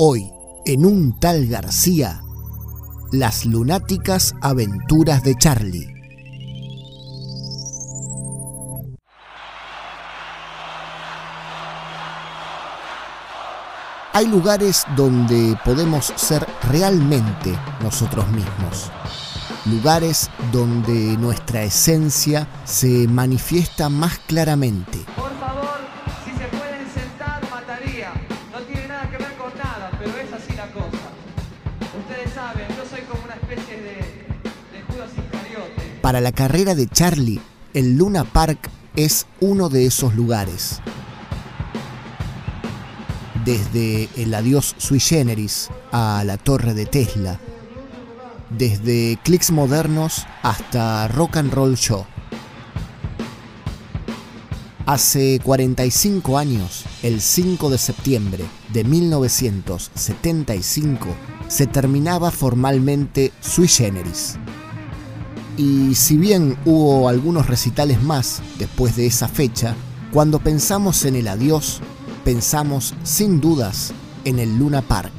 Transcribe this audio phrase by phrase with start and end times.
[0.00, 0.30] Hoy,
[0.64, 2.22] en un tal García,
[3.10, 5.92] las lunáticas aventuras de Charlie.
[14.12, 18.92] Hay lugares donde podemos ser realmente nosotros mismos.
[19.64, 25.04] Lugares donde nuestra esencia se manifiesta más claramente.
[29.98, 31.08] Pero es así la cosa.
[31.98, 33.96] Ustedes saben, yo soy como una especie de,
[34.72, 35.98] de Judas Iscariote.
[36.00, 37.40] Para la carrera de Charlie,
[37.74, 40.80] el Luna Park es uno de esos lugares.
[43.44, 47.38] Desde el adiós sui generis a la torre de Tesla,
[48.50, 52.04] desde clics modernos hasta rock and roll show.
[54.86, 61.08] Hace 45 años, el 5 de septiembre de 1975,
[61.48, 64.36] se terminaba formalmente Sui Generis.
[65.56, 69.74] Y si bien hubo algunos recitales más después de esa fecha,
[70.12, 71.80] cuando pensamos en el adiós,
[72.24, 73.92] pensamos sin dudas
[74.24, 75.17] en el Luna Park.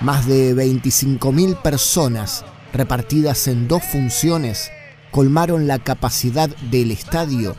[0.00, 4.70] Más de 25.000 personas repartidas en dos funciones
[5.12, 7.54] colmaron la capacidad del estadio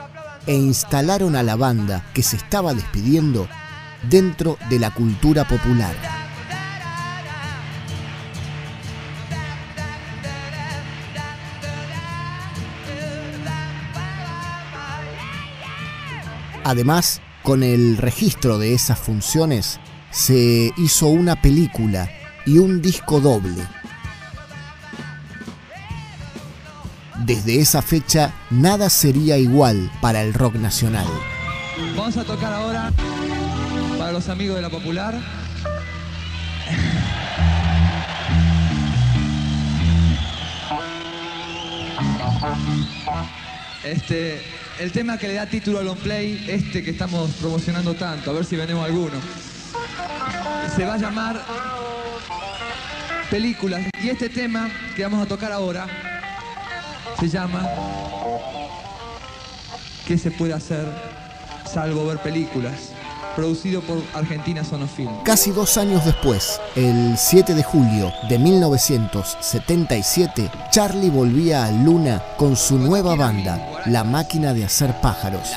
[0.45, 3.47] e instalaron a la banda que se estaba despidiendo
[4.09, 5.95] dentro de la cultura popular.
[16.65, 19.79] Además, con el registro de esas funciones,
[20.11, 22.09] se hizo una película
[22.45, 23.67] y un disco doble.
[27.25, 31.07] Desde esa fecha, nada sería igual para el rock nacional.
[31.95, 32.91] Vamos a tocar ahora
[33.97, 35.15] para los amigos de la popular.
[43.83, 44.41] Este,
[44.79, 48.33] el tema que le da título al on play, este que estamos promocionando tanto, a
[48.33, 49.17] ver si venimos alguno.
[50.75, 51.41] Se va a llamar
[53.33, 53.81] Películas.
[54.03, 55.87] Y este tema que vamos a tocar ahora
[57.19, 57.67] se llama
[60.05, 60.85] ¿Qué se puede hacer
[61.65, 62.92] salvo ver películas?
[63.35, 65.23] Producido por Argentina Sonofilm.
[65.23, 72.55] Casi dos años después, el 7 de julio de 1977, Charlie volvía a Luna con
[72.55, 75.49] su nueva banda, La Máquina de Hacer Pájaros,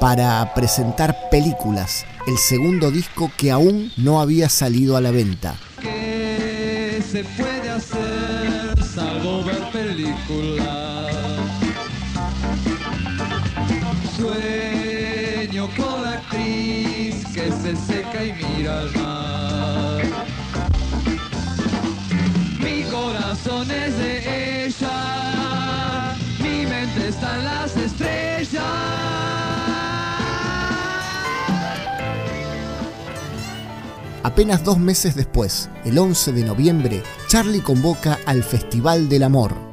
[0.00, 5.56] para presentar películas, el segundo disco que aún no había salido a la venta.
[5.80, 11.67] ¿Qué se puede hacer salvo ver películas?
[17.52, 20.02] Se seca y mira al mar.
[22.58, 28.62] Mi corazón es de ella, mi mente está en las estrellas.
[34.22, 39.67] Apenas dos meses después, el 11 de noviembre, Charlie convoca al Festival del Amor.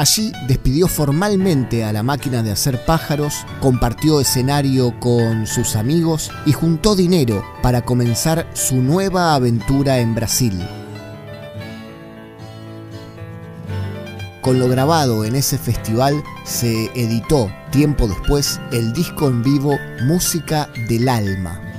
[0.00, 6.52] Allí despidió formalmente a la máquina de hacer pájaros, compartió escenario con sus amigos y
[6.52, 10.58] juntó dinero para comenzar su nueva aventura en Brasil.
[14.40, 19.76] Con lo grabado en ese festival se editó tiempo después el disco en vivo
[20.06, 21.69] Música del Alma.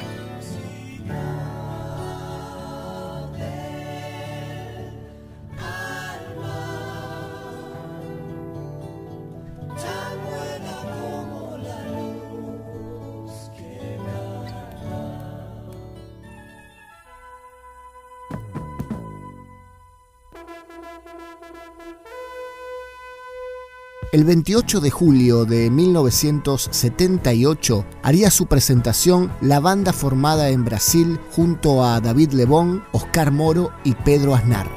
[24.12, 31.86] El 28 de julio de 1978 haría su presentación la banda formada en Brasil junto
[31.86, 34.68] a David Lebón, Oscar Moro y Pedro Aznar.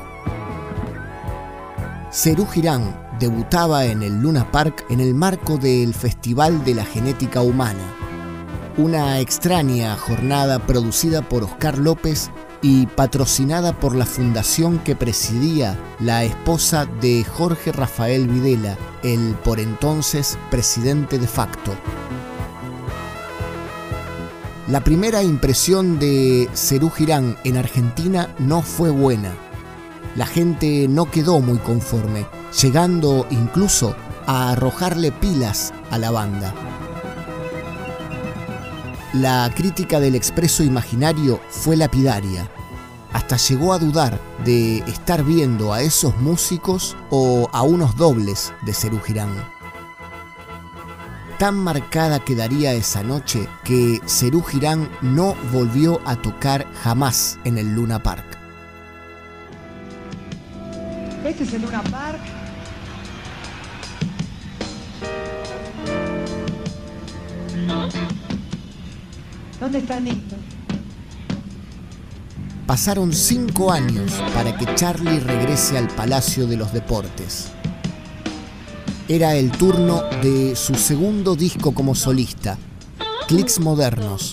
[2.12, 7.42] Cerú Girán debutaba en el Luna Park en el marco del Festival de la Genética
[7.42, 7.92] Humana,
[8.76, 12.30] una extraña jornada producida por Oscar López
[12.64, 19.60] y patrocinada por la fundación que presidía la esposa de Jorge Rafael Videla, el por
[19.60, 21.74] entonces presidente de facto.
[24.66, 29.34] La primera impresión de Cerú Girán en Argentina no fue buena.
[30.16, 32.24] La gente no quedó muy conforme,
[32.62, 33.94] llegando incluso
[34.26, 36.54] a arrojarle pilas a la banda.
[39.14, 42.48] La crítica del expreso imaginario fue lapidaria.
[43.12, 48.74] Hasta llegó a dudar de estar viendo a esos músicos o a unos dobles de
[48.74, 49.30] Cerú Girán.
[51.38, 57.72] Tan marcada quedaría esa noche que Cerú Girán no volvió a tocar jamás en el
[57.72, 58.36] Luna Park.
[61.24, 62.20] Este es el Luna Park.
[69.60, 70.36] ¿Dónde está Nito?
[72.66, 77.48] Pasaron cinco años para que Charlie regrese al Palacio de los Deportes.
[79.06, 82.56] Era el turno de su segundo disco como solista,
[83.28, 84.32] Clicks Modernos.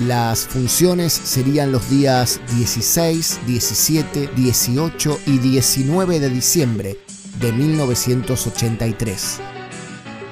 [0.00, 6.98] Las funciones serían los días 16, 17, 18 y 19 de diciembre
[7.38, 9.40] de 1983.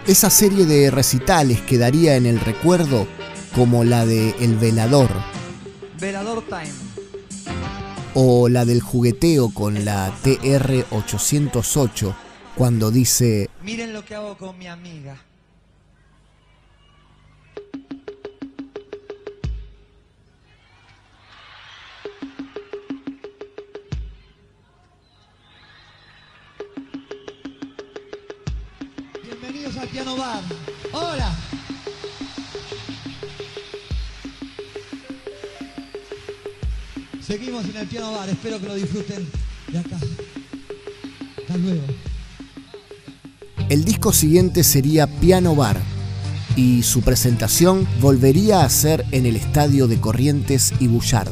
[0.09, 3.07] Esa serie de recitales quedaría en el recuerdo
[3.55, 5.11] como la de El Velador
[6.01, 6.73] Velador Time.
[8.15, 12.15] o la del jugueteo con la TR-808
[12.55, 15.19] cuando dice Miren lo que hago con mi amiga.
[29.69, 30.43] Bienvenidos Piano Bar.
[30.93, 31.37] Hola.
[37.21, 38.29] Seguimos en el Piano Bar.
[38.31, 39.29] Espero que lo disfruten
[39.71, 39.97] de acá.
[41.39, 41.83] Hasta luego.
[43.69, 45.79] El disco siguiente sería Piano Bar
[46.57, 51.29] y su presentación volvería a ser en el estadio de Corrientes y Bullard.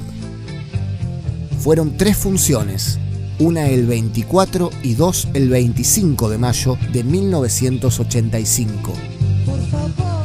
[1.60, 2.98] Fueron tres funciones,
[3.38, 8.92] una el 24 y dos el 25 de mayo de 1985.
[9.44, 10.15] Por favor,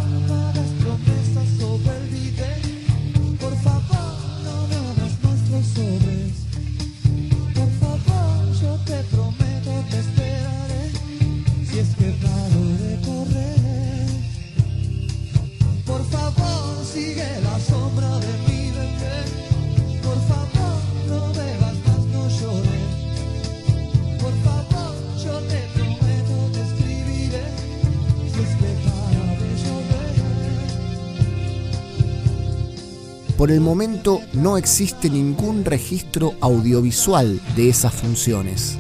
[33.42, 38.78] Por el momento no existe ningún registro audiovisual de esas funciones.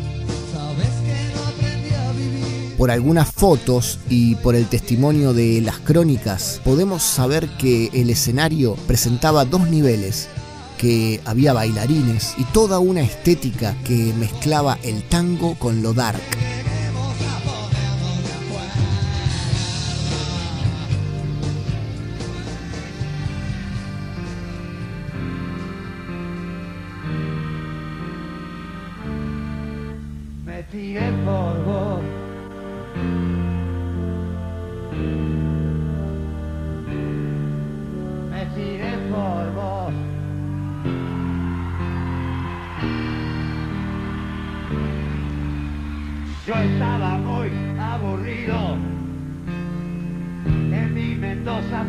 [2.77, 8.75] Por algunas fotos y por el testimonio de las crónicas, podemos saber que el escenario
[8.85, 10.29] presentaba dos niveles,
[10.77, 16.21] que había bailarines y toda una estética que mezclaba el tango con lo dark.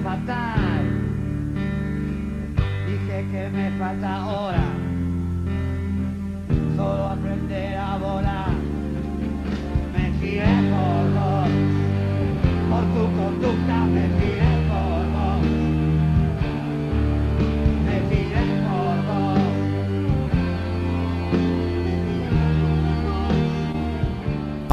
[0.03, 0.85] Fatal.
[2.87, 4.82] Dije que me falta ahora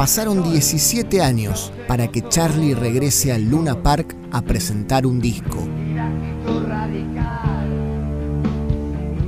[0.00, 5.58] Pasaron 17 años para que Charlie regrese al Luna Park a presentar un disco.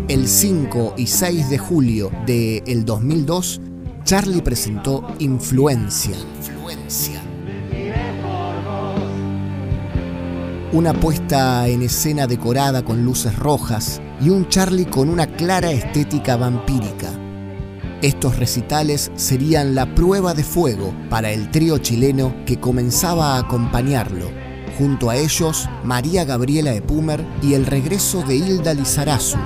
[0.08, 3.60] El 5 y 6 de julio del el 2002,
[4.04, 5.06] Charlie presentó.
[5.18, 6.16] Influencia.
[10.72, 16.38] Una puesta en escena decorada con luces rojas y un Charlie con una clara estética
[16.38, 17.21] vampírica.
[18.02, 24.28] Estos recitales serían la prueba de fuego para el trío chileno que comenzaba a acompañarlo.
[24.76, 29.38] Junto a ellos, María Gabriela Epumer y el regreso de Hilda Lizarazu,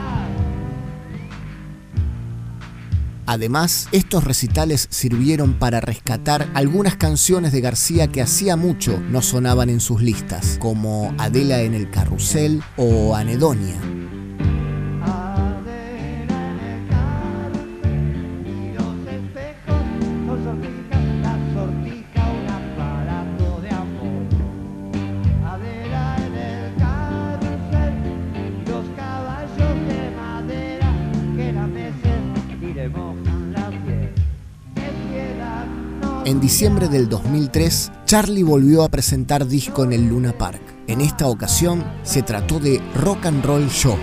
[3.27, 9.69] Además, estos recitales sirvieron para rescatar algunas canciones de García que hacía mucho no sonaban
[9.69, 14.06] en sus listas, como Adela en el Carrusel o Anedonia.
[36.27, 40.61] En diciembre del 2003, Charlie volvió a presentar disco en el Luna Park.
[40.89, 43.97] En esta ocasión se trató de Rock and Roll Show,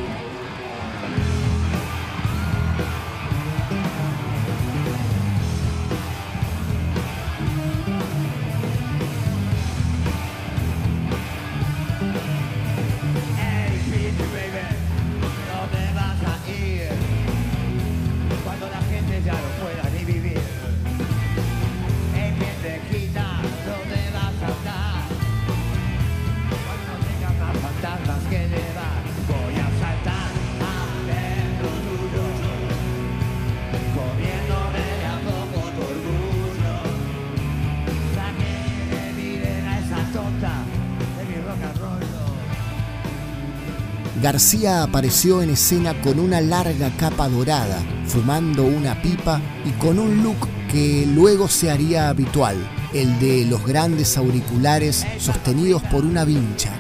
[44.34, 50.24] García apareció en escena con una larga capa dorada, fumando una pipa y con un
[50.24, 52.58] look que luego se haría habitual,
[52.96, 56.74] el de los grandes auriculares sostenidos por una vincha.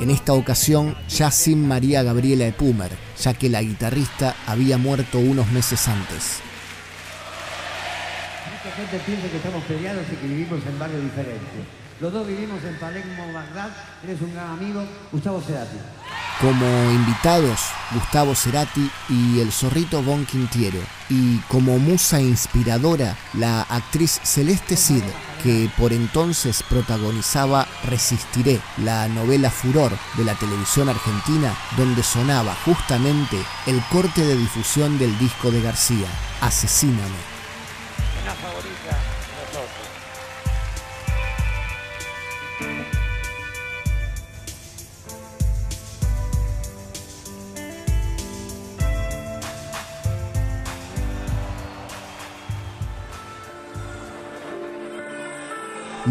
[0.00, 5.50] En esta ocasión ya sin María Gabriela Epumer, ya que la guitarrista había muerto unos
[5.50, 6.38] meses antes.
[8.52, 11.81] Mucha gente piensa que estamos peleados y que vivimos en barrios diferentes.
[12.02, 13.70] Los dos vivimos en Palermo, Bagdad.
[14.02, 15.76] Eres un gran amigo, Gustavo Cerati.
[16.40, 17.60] Como invitados,
[17.94, 20.80] Gustavo Cerati y el zorrito Bon Quintiero.
[21.08, 25.04] Y como musa inspiradora, la actriz Celeste Cid,
[25.44, 33.36] que por entonces protagonizaba Resistiré, la novela Furor de la televisión argentina, donde sonaba justamente
[33.66, 36.08] el corte de difusión del disco de García,
[36.40, 37.31] Asesíname.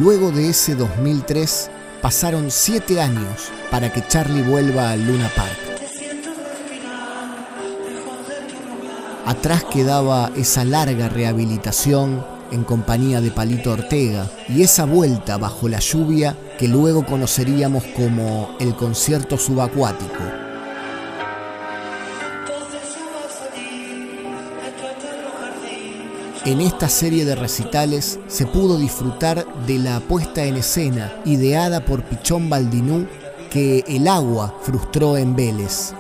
[0.02, 1.70] Luego de ese 2003,
[2.02, 5.60] pasaron siete años para que Charlie vuelva al Luna Park.
[9.28, 15.78] Atrás quedaba esa larga rehabilitación en compañía de Palito Ortega y esa vuelta bajo la
[15.78, 20.41] lluvia que luego conoceríamos como el concierto subacuático.
[26.44, 32.02] En esta serie de recitales se pudo disfrutar de la puesta en escena ideada por
[32.04, 33.06] Pichón Baldinú
[33.52, 35.94] que el agua frustró en Vélez.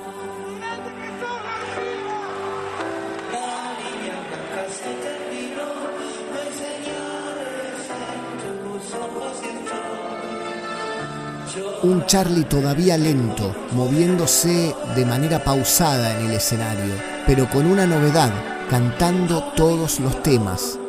[11.83, 16.95] Un Charlie todavía lento, moviéndose de manera pausada en el escenario,
[17.27, 20.79] pero con una novedad cantando todos los temas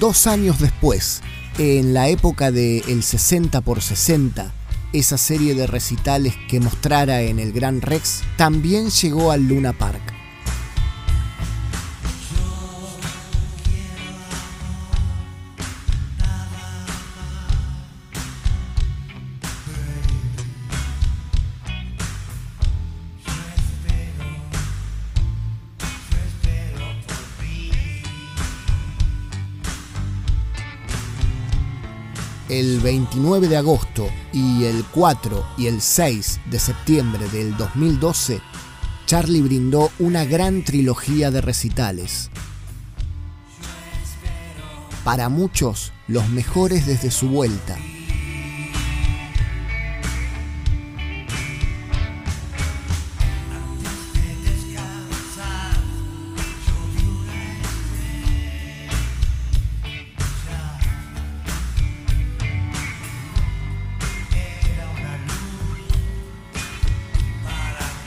[0.00, 1.22] Dos años después,
[1.58, 4.52] En la época de El 60 por 60,
[4.92, 10.15] esa serie de recitales que mostrara en el Gran Rex también llegó al Luna Park.
[33.16, 38.42] 29 de agosto y el 4 y el 6 de septiembre del 2012,
[39.06, 42.30] Charlie brindó una gran trilogía de recitales.
[45.02, 47.78] Para muchos, los mejores desde su vuelta.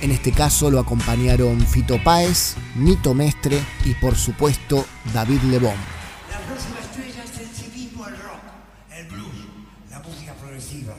[0.09, 5.75] En este caso lo acompañaron Fito Páez, Nito Mestre y por supuesto David Lebón.
[6.31, 8.41] La próxima estrella es el civismo al rock,
[8.89, 9.45] el blues,
[9.91, 10.95] la música progresiva.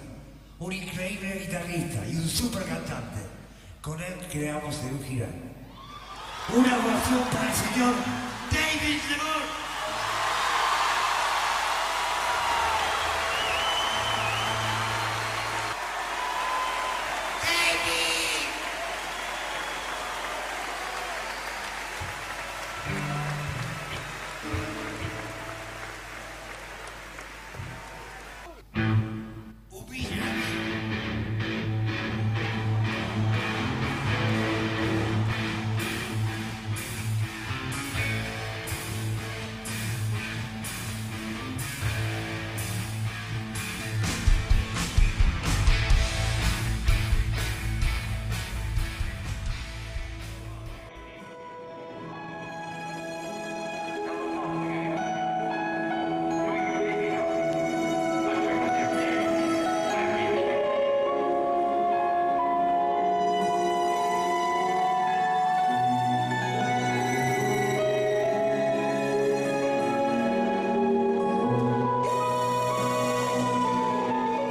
[0.60, 3.18] Un increíble guitarrista y un super cantante.
[3.82, 5.26] Con él creamos el.
[6.54, 7.94] Una ovación para el señor
[8.52, 9.49] David Lebón.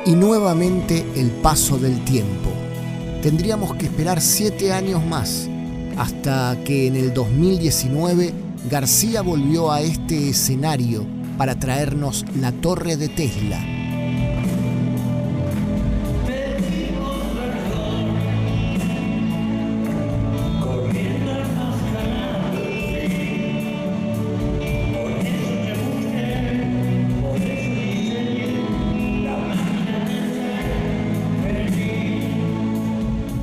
[0.06, 2.50] Y nuevamente el paso del tiempo.
[3.22, 5.50] Tendríamos que esperar siete años más,
[5.98, 8.34] hasta que en el 2019
[8.70, 11.06] García volvió a este escenario
[11.38, 13.79] para traernos la torre de Tesla.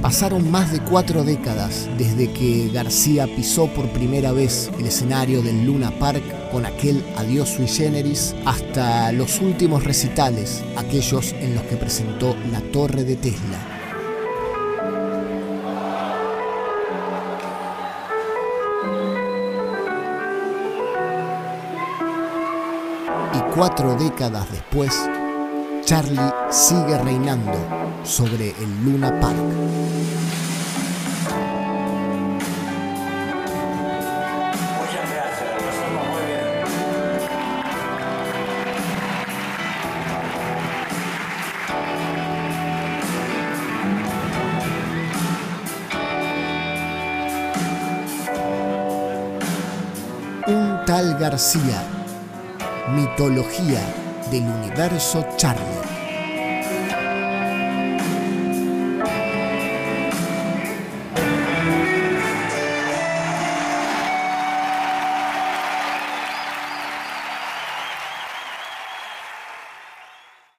[0.07, 5.67] Pasaron más de cuatro décadas desde que García pisó por primera vez el escenario del
[5.67, 11.77] Luna Park con aquel Adiós sui generis hasta los últimos recitales, aquellos en los que
[11.77, 13.59] presentó la Torre de Tesla.
[23.35, 24.95] Y cuatro décadas después,
[25.85, 27.53] Charlie sigue reinando
[28.03, 29.37] sobre el Luna Park.
[50.47, 51.83] Un tal García,
[52.95, 53.83] mitología
[54.31, 55.96] del universo Charlie.